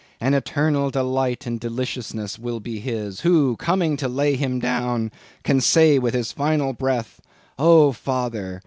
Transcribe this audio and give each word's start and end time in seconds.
And 0.19 0.33
eternal 0.33 0.89
delight 0.89 1.45
and 1.45 1.59
deliciousness 1.59 2.39
will 2.39 2.59
be 2.59 2.79
his, 2.79 3.19
who 3.19 3.55
coming 3.57 3.97
to 3.97 4.07
lay 4.07 4.35
him 4.35 4.57
down, 4.59 5.11
can 5.43 5.61
say 5.61 5.99
with 5.99 6.15
his 6.15 6.31
final 6.31 6.73
breath—O 6.73 7.91
Father! 7.91 8.59